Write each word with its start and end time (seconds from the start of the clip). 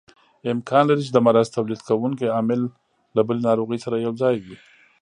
امکان 0.53 0.83
لري 0.87 1.01
چې 1.07 1.11
د 1.13 1.19
مرض 1.25 1.47
تولید 1.57 1.81
کوونکی 1.89 2.33
عامل 2.35 2.61
له 3.15 3.21
بلې 3.27 3.41
ناروغۍ 3.49 3.79
سره 3.85 3.95
یوځای 4.05 4.35
وي. 4.45 4.57